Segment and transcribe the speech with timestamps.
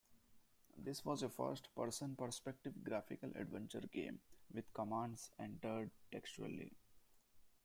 [0.79, 4.19] This was a first-person-perspective graphical adventure game,
[4.51, 6.71] with commands entered textually.